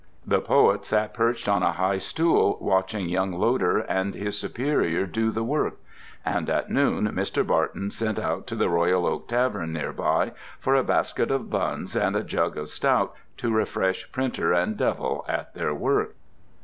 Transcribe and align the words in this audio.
The 0.25 0.41
poet 0.41 0.83
sat 0.83 1.13
perched 1.13 1.47
on 1.47 1.61
a 1.61 1.73
high 1.73 1.99
stool 1.99 2.57
watching 2.59 3.07
young 3.07 3.33
Loder 3.33 3.77
and 3.81 4.15
his 4.15 4.35
superior 4.35 5.05
do 5.05 5.29
the 5.29 5.43
work. 5.43 5.75
And 6.25 6.49
at 6.49 6.71
noon 6.71 7.09
Mr. 7.09 7.45
Barton 7.45 7.91
sent 7.91 8.17
out 8.17 8.47
to 8.47 8.55
the 8.55 8.67
Royal 8.67 9.05
Oak 9.05 9.27
Tavern 9.27 9.73
near 9.73 9.93
by 9.93 10.31
for 10.59 10.73
a 10.73 10.83
basket 10.83 11.29
of 11.29 11.51
buns 11.51 11.95
and 11.95 12.15
a 12.15 12.23
jug 12.23 12.57
of 12.57 12.69
stout 12.69 13.13
to 13.37 13.53
refresh 13.53 14.11
printer 14.11 14.51
and 14.51 14.75
devil 14.75 15.23
at 15.29 15.53
their 15.53 15.75
work. 15.75 16.15